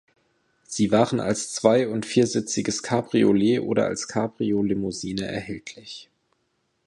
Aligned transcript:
Sie 0.63 0.91
waren 0.91 1.19
als 1.19 1.53
zwei- 1.53 1.87
und 1.87 2.07
viersitziges 2.07 2.81
Cabriolet 2.81 3.59
oder 3.61 3.85
als 3.85 4.07
Cabriolimousine 4.07 5.25
erhältlich. 5.27 6.09